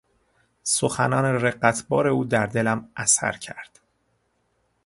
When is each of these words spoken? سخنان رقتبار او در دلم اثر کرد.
سخنان 0.63 1.23
رقتبار 1.25 2.07
او 2.07 2.25
در 2.25 2.45
دلم 2.45 2.89
اثر 2.95 3.31
کرد. 3.31 3.79